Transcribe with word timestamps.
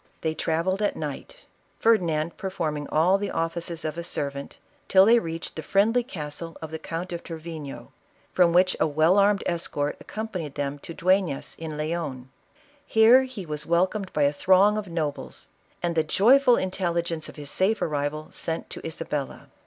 They 0.21 0.33
trav 0.33 0.65
elled 0.65 0.81
at 0.81 0.95
night, 0.95 1.41
Ferdinand 1.77 2.35
performing 2.35 2.89
all 2.89 3.19
the 3.19 3.29
offices 3.29 3.85
of 3.85 3.99
a 3.99 4.03
servant, 4.03 4.57
till 4.87 5.05
they 5.05 5.19
reached 5.19 5.55
the 5.55 5.61
friendly 5.61 6.01
castle 6.01 6.57
of 6.59 6.71
the 6.71 6.79
Count 6.79 7.13
of 7.13 7.21
Trevino, 7.21 7.91
from 8.33 8.51
which 8.51 8.75
a 8.79 8.87
well 8.87 9.19
armed 9.19 9.43
escort 9.45 9.97
ac 9.97 10.05
companied 10.07 10.55
Jhem 10.55 10.81
to 10.81 10.95
Duefias 10.95 11.55
in 11.59 11.77
Leon. 11.77 12.31
Here 12.83 13.25
he 13.25 13.45
was 13.45 13.67
welcomed 13.67 14.11
by 14.11 14.23
a 14.23 14.33
throng 14.33 14.75
of 14.75 14.89
nobles, 14.89 15.49
and 15.83 15.93
the 15.93 16.03
joyful 16.03 16.55
intelli 16.55 17.03
gence 17.03 17.29
of 17.29 17.35
his 17.35 17.51
safe 17.51 17.79
arrival 17.79 18.29
sent 18.31 18.71
to 18.71 18.83
Isabella. 18.83 19.49